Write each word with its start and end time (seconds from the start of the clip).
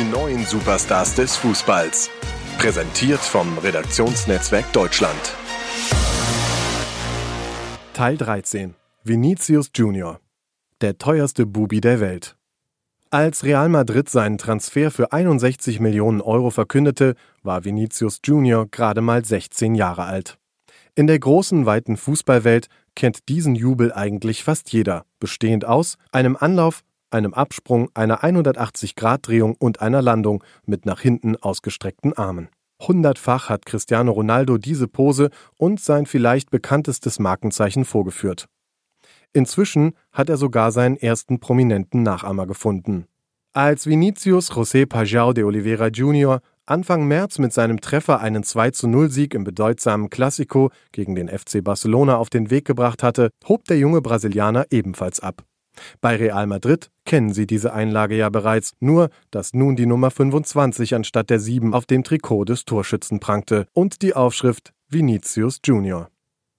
Die 0.00 0.10
neuen 0.10 0.46
Superstars 0.46 1.14
des 1.14 1.36
Fußballs. 1.36 2.08
Präsentiert 2.56 3.20
vom 3.20 3.58
Redaktionsnetzwerk 3.58 4.72
Deutschland. 4.72 5.20
Teil 7.92 8.16
13. 8.16 8.76
Vinicius 9.04 9.70
Junior. 9.74 10.18
Der 10.80 10.96
teuerste 10.96 11.44
Bubi 11.44 11.82
der 11.82 12.00
Welt. 12.00 12.38
Als 13.10 13.44
Real 13.44 13.68
Madrid 13.68 14.08
seinen 14.08 14.38
Transfer 14.38 14.90
für 14.90 15.12
61 15.12 15.80
Millionen 15.80 16.22
Euro 16.22 16.48
verkündete, 16.48 17.14
war 17.42 17.66
Vinicius 17.66 18.20
Junior 18.24 18.66
gerade 18.70 19.02
mal 19.02 19.22
16 19.22 19.74
Jahre 19.74 20.04
alt. 20.04 20.38
In 20.94 21.08
der 21.08 21.18
großen, 21.18 21.66
weiten 21.66 21.98
Fußballwelt 21.98 22.68
kennt 22.94 23.28
diesen 23.28 23.54
Jubel 23.54 23.92
eigentlich 23.92 24.44
fast 24.44 24.72
jeder, 24.72 25.04
bestehend 25.18 25.66
aus 25.66 25.98
einem 26.10 26.38
Anlauf, 26.38 26.84
einem 27.10 27.34
Absprung, 27.34 27.90
einer 27.94 28.22
180-Grad-Drehung 28.22 29.56
und 29.58 29.80
einer 29.80 30.02
Landung 30.02 30.44
mit 30.66 30.86
nach 30.86 31.00
hinten 31.00 31.36
ausgestreckten 31.36 32.12
Armen. 32.12 32.48
Hundertfach 32.80 33.48
hat 33.48 33.66
Cristiano 33.66 34.12
Ronaldo 34.12 34.56
diese 34.56 34.88
Pose 34.88 35.30
und 35.56 35.80
sein 35.80 36.06
vielleicht 36.06 36.50
bekanntestes 36.50 37.18
Markenzeichen 37.18 37.84
vorgeführt. 37.84 38.46
Inzwischen 39.32 39.92
hat 40.12 40.28
er 40.28 40.36
sogar 40.36 40.72
seinen 40.72 40.96
ersten 40.96 41.40
prominenten 41.40 42.02
Nachahmer 42.02 42.46
gefunden. 42.46 43.06
Als 43.52 43.86
Vinicius 43.86 44.50
José 44.52 44.86
Pajau 44.86 45.32
de 45.32 45.44
Oliveira 45.44 45.88
Jr. 45.88 46.40
Anfang 46.66 47.06
März 47.06 47.38
mit 47.38 47.52
seinem 47.52 47.80
Treffer 47.80 48.20
einen 48.20 48.44
2-0-Sieg 48.44 49.34
im 49.34 49.44
bedeutsamen 49.44 50.08
Classico 50.08 50.70
gegen 50.92 51.16
den 51.16 51.28
FC 51.28 51.62
Barcelona 51.62 52.16
auf 52.16 52.30
den 52.30 52.50
Weg 52.50 52.64
gebracht 52.64 53.02
hatte, 53.02 53.30
hob 53.48 53.64
der 53.64 53.78
junge 53.78 54.00
Brasilianer 54.02 54.66
ebenfalls 54.70 55.20
ab. 55.20 55.44
Bei 56.00 56.16
Real 56.16 56.46
Madrid 56.46 56.90
kennen 57.04 57.32
sie 57.32 57.46
diese 57.46 57.72
Einlage 57.72 58.16
ja 58.16 58.28
bereits, 58.28 58.72
nur 58.80 59.10
dass 59.30 59.54
nun 59.54 59.76
die 59.76 59.86
Nummer 59.86 60.10
25 60.10 60.94
anstatt 60.94 61.30
der 61.30 61.40
7 61.40 61.74
auf 61.74 61.86
dem 61.86 62.04
Trikot 62.04 62.44
des 62.44 62.64
Torschützen 62.64 63.20
prangte 63.20 63.66
und 63.72 64.02
die 64.02 64.14
Aufschrift 64.14 64.72
Vinicius 64.88 65.60
Junior. 65.64 66.08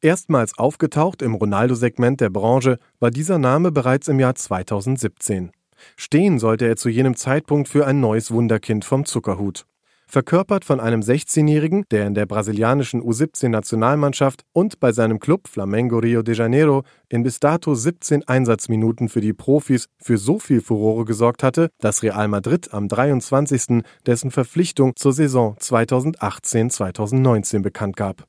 Erstmals 0.02 0.58
aufgetaucht 0.58 1.22
im 1.22 1.36
Ronaldo-Segment 1.36 2.22
der 2.22 2.30
Branche 2.30 2.80
war 3.00 3.12
dieser 3.12 3.38
Name 3.38 3.72
bereits 3.72 4.08
im 4.08 4.20
Jahr 4.20 4.36
2017. 4.36 5.52
Stehen 5.96 6.40
sollte 6.40 6.66
er 6.66 6.75
zu 6.75 6.90
jenem 6.90 7.16
Zeitpunkt 7.16 7.68
für 7.68 7.86
ein 7.86 8.00
neues 8.00 8.31
Wunderkind 8.31 8.86
vom 8.86 9.06
Zuckerhut. 9.06 9.66
Verkörpert 10.12 10.66
von 10.66 10.81
einem 10.81 11.00
16-Jährigen, 11.00 11.86
der 11.90 12.06
in 12.06 12.14
der 12.14 12.26
brasilianischen 12.26 13.02
U17-Nationalmannschaft 13.02 14.44
und 14.52 14.81
bei 14.81 14.92
seinem 14.92 15.20
Club 15.20 15.48
Flamengo 15.48 16.00
Rio 16.00 16.22
de 16.22 16.36
Janeiro 16.36 16.84
in 17.08 17.23
bis 17.23 17.40
dato 17.40 17.73
17 17.73 18.28
Einsatzminuten 18.28 19.08
für 19.08 19.22
die 19.22 19.31
Profis 19.31 19.88
für 20.03 20.18
so 20.18 20.38
viel 20.38 20.59
Furore 20.59 21.06
gesorgt 21.06 21.44
hatte, 21.44 21.70
dass 21.80 22.03
Real 22.03 22.28
Madrid 22.28 22.73
am 22.73 22.90
23. 22.90 23.84
dessen 24.06 24.31
Verpflichtung 24.31 24.98
zur 24.98 25.14
Saison 25.14 25.56
2018-2019 25.56 27.62
bekannt 27.62 27.96
gab 27.96 28.25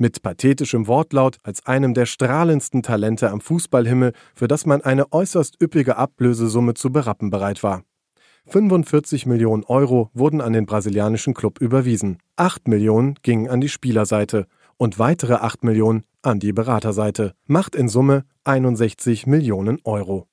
mit 0.00 0.22
pathetischem 0.22 0.86
Wortlaut 0.86 1.38
als 1.42 1.66
einem 1.66 1.94
der 1.94 2.06
strahlendsten 2.06 2.84
Talente 2.84 3.30
am 3.30 3.40
Fußballhimmel, 3.40 4.12
für 4.36 4.46
das 4.46 4.66
man 4.66 4.82
eine 4.82 5.12
äußerst 5.12 5.60
üppige 5.60 5.96
Ablösesumme 5.96 6.74
zu 6.74 6.92
berappen 6.92 7.30
bereit 7.30 7.64
war. 7.64 7.82
45 8.50 9.26
Millionen 9.26 9.64
Euro 9.64 10.08
wurden 10.14 10.40
an 10.40 10.54
den 10.54 10.64
brasilianischen 10.64 11.34
Club 11.34 11.60
überwiesen. 11.60 12.16
8 12.36 12.66
Millionen 12.66 13.16
gingen 13.22 13.48
an 13.48 13.60
die 13.60 13.68
Spielerseite 13.68 14.46
und 14.78 14.98
weitere 14.98 15.34
8 15.34 15.64
Millionen 15.64 16.04
an 16.22 16.38
die 16.38 16.54
Beraterseite. 16.54 17.34
Macht 17.46 17.74
in 17.74 17.90
Summe 17.90 18.24
61 18.44 19.26
Millionen 19.26 19.80
Euro. 19.84 20.28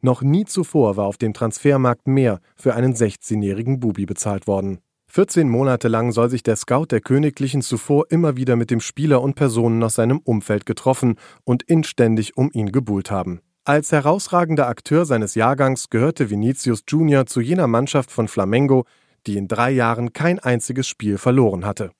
Noch 0.00 0.22
nie 0.22 0.46
zuvor 0.46 0.96
war 0.96 1.04
auf 1.04 1.18
dem 1.18 1.34
Transfermarkt 1.34 2.06
mehr 2.06 2.40
für 2.56 2.74
einen 2.74 2.94
16-jährigen 2.94 3.80
Bubi 3.80 4.06
bezahlt 4.06 4.46
worden. 4.46 4.78
14 5.08 5.48
Monate 5.48 5.88
lang 5.88 6.12
soll 6.12 6.30
sich 6.30 6.42
der 6.42 6.56
Scout 6.56 6.86
der 6.90 7.02
Königlichen 7.02 7.60
zuvor 7.60 8.06
immer 8.10 8.36
wieder 8.36 8.56
mit 8.56 8.70
dem 8.70 8.80
Spieler 8.80 9.20
und 9.20 9.34
Personen 9.34 9.82
aus 9.82 9.96
seinem 9.96 10.20
Umfeld 10.20 10.64
getroffen 10.64 11.16
und 11.44 11.64
inständig 11.64 12.36
um 12.38 12.50
ihn 12.52 12.72
gebuhlt 12.72 13.10
haben. 13.10 13.40
Als 13.68 13.92
herausragender 13.92 14.66
Akteur 14.66 15.04
seines 15.04 15.34
Jahrgangs 15.34 15.90
gehörte 15.90 16.30
Vinicius 16.30 16.84
Junior 16.88 17.26
zu 17.26 17.42
jener 17.42 17.66
Mannschaft 17.66 18.10
von 18.10 18.26
Flamengo, 18.26 18.86
die 19.26 19.36
in 19.36 19.46
drei 19.46 19.70
Jahren 19.72 20.14
kein 20.14 20.38
einziges 20.38 20.88
Spiel 20.88 21.18
verloren 21.18 21.66
hatte. 21.66 21.90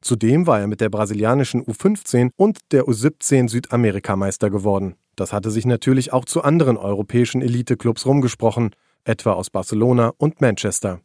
Zudem 0.00 0.46
war 0.46 0.60
er 0.60 0.66
mit 0.66 0.80
der 0.80 0.88
brasilianischen 0.88 1.62
U15 1.62 2.30
und 2.36 2.60
der 2.72 2.84
U17 2.84 3.50
Südamerikameister 3.50 4.48
geworden. 4.48 4.94
Das 5.14 5.34
hatte 5.34 5.50
sich 5.50 5.66
natürlich 5.66 6.14
auch 6.14 6.24
zu 6.24 6.42
anderen 6.42 6.78
europäischen 6.78 7.42
Eliteclubs 7.42 8.06
rumgesprochen, 8.06 8.70
etwa 9.04 9.34
aus 9.34 9.50
Barcelona 9.50 10.14
und 10.16 10.40
Manchester. 10.40 11.02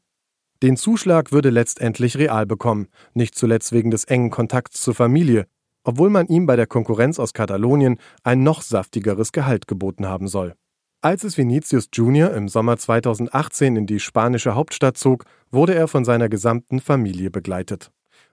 Den 0.63 0.77
Zuschlag 0.77 1.33
würde 1.33 1.49
letztendlich 1.49 2.17
Real 2.17 2.45
bekommen, 2.45 2.87
nicht 3.13 3.35
zuletzt 3.35 3.73
wegen 3.73 3.91
des 3.91 4.05
engen 4.05 4.29
Kontakts 4.29 4.81
zur 4.81 4.95
Familie, 4.95 5.45
obwohl 5.85 6.09
man 6.09 6.27
ihm 6.27 6.45
bei 6.45 6.57
der 6.57 6.67
Konkurrenz 6.67 7.19
aus 7.19 7.31
Katalonien 7.31 7.97
ein 8.23 8.43
noch 8.43 8.61
saftigeres 8.61 9.31
Gehalt 9.31 9.67
geboten 9.67 10.07
haben 10.07 10.27
soll. 10.27 10.55
Als 11.01 11.23
es 11.23 11.37
Vinicius 11.37 11.89
Jr. 11.93 12.33
im 12.33 12.49
Sommer 12.49 12.77
2018 12.77 13.75
in 13.75 13.85
die 13.85 13.99
spanische 13.99 14.55
Hauptstadt 14.55 14.97
zog, 14.97 15.25
wurde 15.51 15.75
er 15.75 15.87
von 15.87 16.03
seiner 16.03 16.29
gesamten 16.29 16.81
Familie 16.81 17.29
begleitet. 17.29 17.91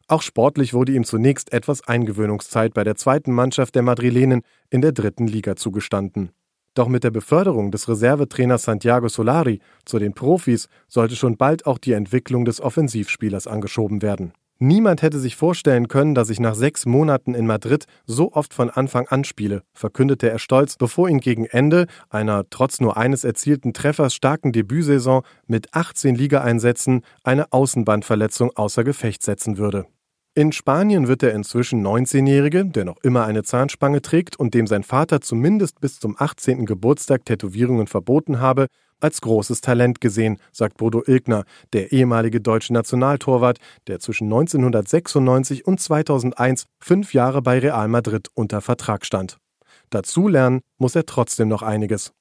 Auch 0.08 0.22
sportlich 0.22 0.74
wurde 0.74 0.92
ihm 0.92 1.04
zunächst 1.04 1.52
etwas 1.52 1.86
Eingewöhnungszeit 1.86 2.74
bei 2.74 2.82
der 2.82 2.96
zweiten 2.96 3.32
Mannschaft 3.32 3.74
der 3.74 3.82
Madrilenen 3.82 4.42
in 4.70 4.80
der 4.80 4.92
dritten 4.92 5.26
Liga 5.26 5.54
zugestanden. 5.54 6.30
Doch 6.74 6.88
mit 6.88 7.04
der 7.04 7.10
Beförderung 7.10 7.70
des 7.70 7.88
Reservetrainers 7.88 8.62
Santiago 8.62 9.08
Solari 9.08 9.60
zu 9.84 9.98
den 9.98 10.14
Profis 10.14 10.68
sollte 10.88 11.16
schon 11.16 11.36
bald 11.36 11.66
auch 11.66 11.76
die 11.76 11.92
Entwicklung 11.92 12.46
des 12.46 12.60
Offensivspielers 12.60 13.46
angeschoben 13.46 14.00
werden. 14.00 14.32
Niemand 14.64 15.02
hätte 15.02 15.18
sich 15.18 15.34
vorstellen 15.34 15.88
können, 15.88 16.14
dass 16.14 16.30
ich 16.30 16.38
nach 16.38 16.54
sechs 16.54 16.86
Monaten 16.86 17.34
in 17.34 17.48
Madrid 17.48 17.86
so 18.06 18.30
oft 18.32 18.54
von 18.54 18.70
Anfang 18.70 19.08
an 19.08 19.24
spiele, 19.24 19.64
verkündete 19.74 20.30
er 20.30 20.38
stolz, 20.38 20.76
bevor 20.76 21.08
ihn 21.08 21.18
gegen 21.18 21.46
Ende 21.46 21.88
einer 22.10 22.48
trotz 22.48 22.80
nur 22.80 22.96
eines 22.96 23.24
erzielten 23.24 23.72
Treffers 23.72 24.14
starken 24.14 24.52
Debütsaison 24.52 25.24
mit 25.48 25.74
18 25.74 26.14
Ligaeinsätzen 26.14 27.02
eine 27.24 27.52
Außenbandverletzung 27.52 28.52
außer 28.54 28.84
Gefecht 28.84 29.24
setzen 29.24 29.58
würde. 29.58 29.86
In 30.36 30.52
Spanien 30.52 31.08
wird 31.08 31.22
der 31.22 31.34
inzwischen 31.34 31.84
19-Jährige, 31.84 32.64
der 32.64 32.84
noch 32.84 32.98
immer 33.02 33.24
eine 33.24 33.42
Zahnspange 33.42 34.00
trägt 34.00 34.38
und 34.38 34.54
dem 34.54 34.68
sein 34.68 34.84
Vater 34.84 35.20
zumindest 35.20 35.80
bis 35.80 35.98
zum 35.98 36.14
18. 36.16 36.66
Geburtstag 36.66 37.24
Tätowierungen 37.24 37.88
verboten 37.88 38.38
habe, 38.38 38.68
als 39.02 39.20
großes 39.20 39.60
Talent 39.60 40.00
gesehen, 40.00 40.38
sagt 40.52 40.76
Bodo 40.76 41.02
Ilgner, 41.06 41.44
der 41.72 41.92
ehemalige 41.92 42.40
deutsche 42.40 42.72
Nationaltorwart, 42.72 43.58
der 43.86 43.98
zwischen 43.98 44.24
1996 44.24 45.66
und 45.66 45.80
2001 45.80 46.66
fünf 46.78 47.14
Jahre 47.14 47.42
bei 47.42 47.58
Real 47.58 47.88
Madrid 47.88 48.28
unter 48.34 48.60
Vertrag 48.60 49.04
stand. 49.04 49.38
Dazu 49.90 50.28
lernen 50.28 50.60
muss 50.78 50.94
er 50.94 51.06
trotzdem 51.06 51.48
noch 51.48 51.62
einiges. 51.62 52.12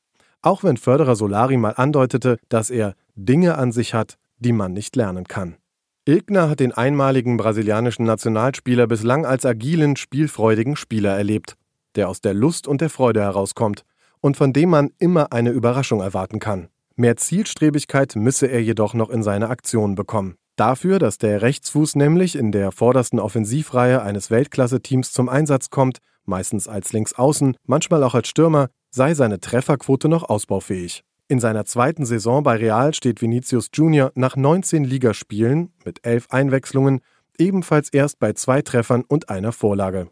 Auch 0.42 0.64
wenn 0.64 0.78
Förderer 0.78 1.16
Solari 1.16 1.58
mal 1.58 1.74
andeutete, 1.78 2.38
dass 2.50 2.70
er 2.70 2.96
Dinge 3.16 3.58
an 3.58 3.72
sich 3.72 3.94
hat, 3.94 4.18
die 4.40 4.54
man 4.54 4.74
nicht 4.74 4.96
lernen 4.96 5.26
kann. 5.26 5.58
Ilgner 6.06 6.50
hat 6.50 6.60
den 6.60 6.72
einmaligen 6.72 7.38
brasilianischen 7.38 8.06
Nationalspieler 8.06 8.88
bislang 8.88 9.26
als 9.26 9.46
agilen, 9.46 9.96
spielfreudigen 9.96 10.76
Spieler 10.76 11.16
erlebt, 11.16 11.56
der 11.96 12.10
aus 12.10 12.22
der 12.22 12.34
Lust 12.34 12.68
und 12.68 12.82
der 12.82 12.90
Freude 12.90 13.22
herauskommt 13.22 13.84
und 14.22 14.38
von 14.38 14.54
dem 14.54 14.70
man 14.70 14.92
immer 15.00 15.34
eine 15.34 15.50
Überraschung 15.50 16.00
erwarten 16.00 16.40
kann. 16.40 16.70
Mehr 16.96 17.18
Zielstrebigkeit 17.18 18.16
müsse 18.16 18.48
er 18.48 18.62
jedoch 18.62 18.94
noch 18.94 19.10
in 19.10 19.24
seine 19.24 19.50
Aktionen 19.50 19.96
bekommen. 19.96 20.36
Dafür, 20.56 21.00
dass 21.00 21.18
der 21.18 21.42
Rechtsfuß 21.42 21.96
nämlich 21.96 22.36
in 22.36 22.52
der 22.52 22.72
vordersten 22.72 23.20
Offensivreihe 23.20 24.02
eines 24.02 24.30
Weltklasse-Teams 24.30 25.12
zum 25.12 25.30
Einsatz 25.30 25.70
kommt, 25.70 26.00
meistens 26.26 26.68
als 26.68 26.94
Linksaußen, 26.94 27.58
manchmal 27.66 28.04
auch 28.04 28.14
als 28.14 28.28
Stürmer, 28.28 28.68
sei 28.92 29.14
seine 29.14 29.40
Trefferquote 29.40 30.08
noch 30.10 30.24
ausbaufähig. 30.30 31.04
In 31.28 31.40
seiner 31.40 31.66
zweiten 31.66 32.06
Saison 32.06 32.44
bei 32.44 32.58
Real 32.58 32.94
steht 32.94 33.22
Vinicius 33.22 33.70
Junior 33.74 34.12
nach 34.16 34.36
19 34.36 34.84
Ligaspielen 34.84 35.72
mit 35.86 36.06
elf 36.06 36.28
Einwechslungen 36.30 37.00
ebenfalls 37.38 37.90
erst 37.90 38.20
bei 38.20 38.34
zwei 38.34 38.62
Treffern 38.62 39.04
und 39.08 39.30
einer 39.30 39.54
Vorlage. 39.54 40.10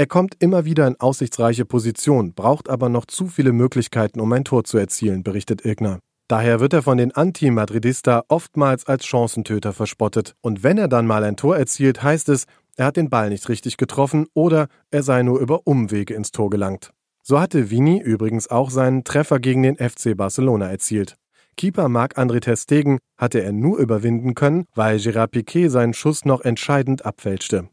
Er 0.00 0.06
kommt 0.06 0.36
immer 0.38 0.64
wieder 0.64 0.86
in 0.86 0.98
aussichtsreiche 0.98 1.66
Position, 1.66 2.32
braucht 2.32 2.70
aber 2.70 2.88
noch 2.88 3.04
zu 3.04 3.26
viele 3.26 3.52
Möglichkeiten, 3.52 4.20
um 4.20 4.32
ein 4.32 4.44
Tor 4.44 4.64
zu 4.64 4.78
erzielen, 4.78 5.22
berichtet 5.22 5.66
Ilgner. 5.66 5.98
Daher 6.26 6.58
wird 6.58 6.72
er 6.72 6.80
von 6.80 6.96
den 6.96 7.12
Anti-Madridista 7.14 8.22
oftmals 8.28 8.86
als 8.86 9.04
Chancentöter 9.04 9.74
verspottet. 9.74 10.36
Und 10.40 10.62
wenn 10.62 10.78
er 10.78 10.88
dann 10.88 11.06
mal 11.06 11.22
ein 11.22 11.36
Tor 11.36 11.58
erzielt, 11.58 12.02
heißt 12.02 12.30
es, 12.30 12.46
er 12.78 12.86
hat 12.86 12.96
den 12.96 13.10
Ball 13.10 13.28
nicht 13.28 13.46
richtig 13.50 13.76
getroffen 13.76 14.26
oder 14.32 14.68
er 14.90 15.02
sei 15.02 15.22
nur 15.22 15.38
über 15.38 15.66
Umwege 15.66 16.14
ins 16.14 16.30
Tor 16.30 16.48
gelangt. 16.48 16.92
So 17.22 17.38
hatte 17.38 17.68
Vini 17.68 18.00
übrigens 18.00 18.50
auch 18.50 18.70
seinen 18.70 19.04
Treffer 19.04 19.38
gegen 19.38 19.62
den 19.62 19.76
FC 19.76 20.16
Barcelona 20.16 20.70
erzielt. 20.70 21.18
Keeper 21.58 21.90
Marc-André 21.90 22.40
Ter 22.40 22.56
Stegen 22.56 23.00
hatte 23.18 23.42
er 23.42 23.52
nur 23.52 23.76
überwinden 23.76 24.34
können, 24.34 24.64
weil 24.74 24.96
Gérard 24.96 25.26
Piquet 25.26 25.68
seinen 25.68 25.92
Schuss 25.92 26.24
noch 26.24 26.40
entscheidend 26.40 27.04
abfälschte. 27.04 27.68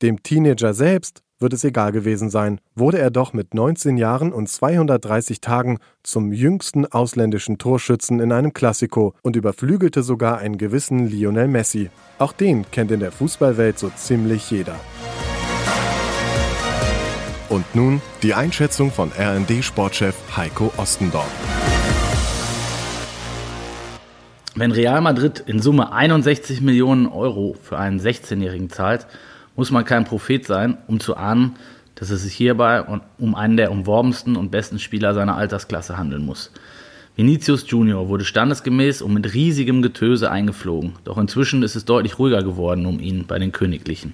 Dem 0.00 0.22
Teenager 0.22 0.72
selbst 0.72 1.24
wird 1.40 1.52
es 1.52 1.64
egal 1.64 1.92
gewesen 1.92 2.30
sein, 2.30 2.60
wurde 2.74 2.98
er 2.98 3.10
doch 3.10 3.32
mit 3.32 3.54
19 3.54 3.96
Jahren 3.96 4.32
und 4.32 4.48
230 4.48 5.40
Tagen 5.40 5.78
zum 6.02 6.32
jüngsten 6.32 6.86
ausländischen 6.86 7.58
Torschützen 7.58 8.20
in 8.20 8.32
einem 8.32 8.52
Klassiko 8.52 9.14
und 9.22 9.36
überflügelte 9.36 10.02
sogar 10.02 10.38
einen 10.38 10.58
gewissen 10.58 11.06
Lionel 11.06 11.48
Messi. 11.48 11.90
Auch 12.18 12.32
den 12.32 12.68
kennt 12.70 12.90
in 12.90 13.00
der 13.00 13.12
Fußballwelt 13.12 13.78
so 13.78 13.90
ziemlich 13.90 14.50
jeder. 14.50 14.76
Und 17.48 17.64
nun 17.74 18.02
die 18.22 18.34
Einschätzung 18.34 18.90
von 18.90 19.10
RND-Sportchef 19.18 20.14
Heiko 20.36 20.70
Ostendorf. 20.76 21.30
Wenn 24.54 24.72
Real 24.72 25.00
Madrid 25.00 25.44
in 25.46 25.62
Summe 25.62 25.92
61 25.92 26.60
Millionen 26.62 27.06
Euro 27.06 27.54
für 27.62 27.78
einen 27.78 28.00
16-Jährigen 28.00 28.70
zahlt, 28.70 29.06
muss 29.58 29.72
man 29.72 29.84
kein 29.84 30.04
Prophet 30.04 30.46
sein, 30.46 30.78
um 30.86 31.00
zu 31.00 31.16
ahnen, 31.16 31.56
dass 31.96 32.10
es 32.10 32.22
sich 32.22 32.32
hierbei 32.32 32.84
um 33.18 33.34
einen 33.34 33.56
der 33.56 33.72
umworbensten 33.72 34.36
und 34.36 34.52
besten 34.52 34.78
Spieler 34.78 35.14
seiner 35.14 35.36
Altersklasse 35.36 35.98
handeln 35.98 36.24
muss. 36.24 36.52
Vinicius 37.16 37.68
Junior 37.68 38.08
wurde 38.08 38.24
standesgemäß 38.24 39.02
und 39.02 39.14
mit 39.14 39.34
riesigem 39.34 39.82
Getöse 39.82 40.30
eingeflogen, 40.30 40.92
doch 41.02 41.18
inzwischen 41.18 41.64
ist 41.64 41.74
es 41.74 41.84
deutlich 41.84 42.20
ruhiger 42.20 42.44
geworden 42.44 42.86
um 42.86 43.00
ihn 43.00 43.26
bei 43.26 43.40
den 43.40 43.50
Königlichen. 43.50 44.12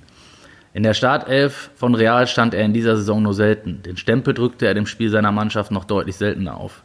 In 0.72 0.82
der 0.82 0.94
Startelf 0.94 1.68
von 1.76 1.94
Real 1.94 2.26
stand 2.26 2.54
er 2.54 2.64
in 2.64 2.72
dieser 2.72 2.96
Saison 2.96 3.22
nur 3.22 3.34
selten. 3.34 3.82
Den 3.82 3.98
Stempel 3.98 4.32
drückte 4.32 4.66
er 4.66 4.72
dem 4.72 4.86
Spiel 4.86 5.10
seiner 5.10 5.30
Mannschaft 5.30 5.70
noch 5.70 5.84
deutlich 5.84 6.16
seltener 6.16 6.56
auf. 6.56 6.82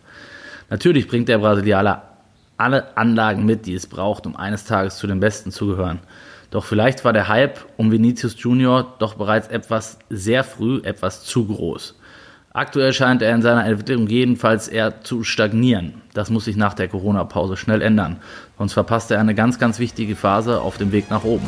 Natürlich 0.70 1.08
bringt 1.08 1.30
der 1.30 1.38
Brasilianer 1.38 2.02
alle 2.58 2.98
Anlagen 2.98 3.46
mit, 3.46 3.66
die 3.68 3.74
es 3.74 3.88
braucht, 3.88 4.26
um 4.26 4.36
eines 4.36 4.66
Tages 4.66 4.98
zu 4.98 5.08
den 5.08 5.22
Besten 5.22 5.52
zu 5.52 5.68
gehören. 5.68 6.00
Doch 6.52 6.66
vielleicht 6.66 7.06
war 7.06 7.14
der 7.14 7.28
Hype 7.28 7.60
um 7.78 7.92
Vinicius 7.92 8.36
Junior 8.38 8.96
doch 9.00 9.16
bereits 9.16 9.48
etwas 9.48 10.00
sehr 10.10 10.44
früh, 10.44 10.82
etwas 10.84 11.24
zu 11.24 11.46
groß. 11.46 11.96
Aktuell 12.52 12.94
scheint 12.94 13.22
er 13.22 13.36
in 13.36 13.44
seiner 13.44 13.66
Entwicklung 13.66 14.08
jedenfalls 14.08 14.68
eher 14.68 15.02
zu 15.02 15.24
stagnieren. 15.24 16.02
Das 16.14 16.32
muss 16.32 16.46
sich 16.46 16.58
nach 16.58 16.74
der 16.74 16.88
Corona-Pause 16.88 17.58
schnell 17.58 17.84
ändern, 17.84 18.18
sonst 18.58 18.74
verpasst 18.74 19.12
er 19.12 19.20
eine 19.20 19.36
ganz, 19.36 19.60
ganz 19.60 19.78
wichtige 19.78 20.16
Phase 20.16 20.60
auf 20.60 20.78
dem 20.78 20.92
Weg 20.92 21.12
nach 21.12 21.24
oben. 21.24 21.48